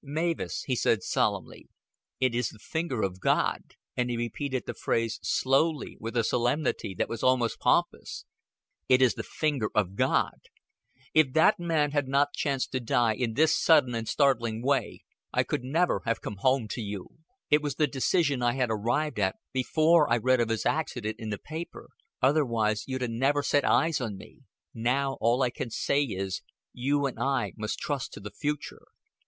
"Mavis," 0.03 0.63
he 0.63 0.75
said 0.75 1.03
solemnly, 1.03 1.69
"it 2.19 2.33
is 2.33 2.49
the 2.49 2.57
finger 2.57 3.03
of 3.03 3.19
God." 3.21 3.75
And 3.95 4.09
he 4.09 4.17
repeated 4.17 4.63
the 4.65 4.73
phrase 4.73 5.19
slowly, 5.21 5.95
with 5.99 6.17
a 6.17 6.23
solemnity 6.23 6.95
that 6.95 7.07
was 7.07 7.21
almost 7.21 7.59
pompous. 7.59 8.25
"It 8.89 8.99
is 8.99 9.13
the 9.13 9.21
finger 9.21 9.69
of 9.75 9.93
God. 9.95 10.39
If 11.13 11.33
that 11.33 11.59
man 11.59 11.91
had 11.91 12.07
not 12.07 12.33
chanced 12.33 12.71
to 12.71 12.79
die 12.79 13.13
in 13.13 13.35
this 13.35 13.55
sudden 13.55 13.93
and 13.93 14.07
startling 14.07 14.63
way, 14.63 15.03
I 15.31 15.43
could 15.43 15.63
never 15.63 16.01
have 16.05 16.19
come 16.19 16.37
home 16.37 16.67
to 16.69 16.81
you. 16.81 17.09
It 17.51 17.61
was 17.61 17.75
the 17.75 17.85
decision 17.85 18.41
I 18.41 18.53
had 18.53 18.71
arrived 18.71 19.19
at 19.19 19.35
before 19.53 20.11
I 20.11 20.17
read 20.17 20.39
of 20.41 20.49
his 20.49 20.65
accident 20.65 21.17
in 21.19 21.29
the 21.29 21.37
paper. 21.37 21.89
Otherwise 22.23 22.85
you'd 22.87 23.03
'a' 23.03 23.07
never 23.07 23.43
set 23.43 23.63
eyes 23.65 24.01
on 24.01 24.17
me. 24.17 24.39
Now 24.73 25.19
all 25.21 25.43
I 25.43 25.51
can 25.51 25.69
say 25.69 26.01
is, 26.05 26.41
you 26.73 27.05
and 27.05 27.19
I 27.19 27.53
must 27.55 27.77
trust 27.77 28.11
to 28.13 28.19
the 28.19 28.31
future. 28.31 28.87